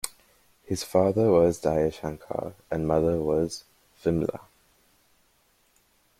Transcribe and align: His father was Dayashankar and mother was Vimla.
His 0.63 0.83
father 0.83 1.29
was 1.29 1.61
Dayashankar 1.61 2.55
and 2.71 2.87
mother 2.87 3.17
was 3.21 3.65
Vimla. 4.03 4.39